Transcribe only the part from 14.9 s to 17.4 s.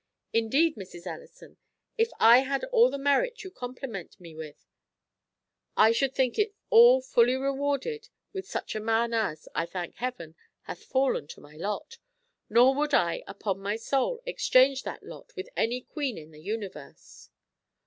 lot with any queen in the universe."